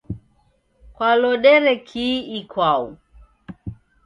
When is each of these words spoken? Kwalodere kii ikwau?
Kwalodere 0.95 1.73
kii 1.87 2.19
ikwau? 2.39 2.85